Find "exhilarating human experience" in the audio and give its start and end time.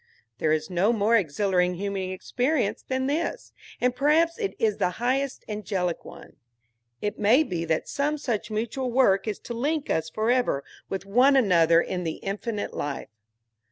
1.15-2.81